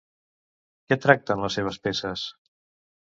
[0.89, 2.25] Què tracten les seves peces?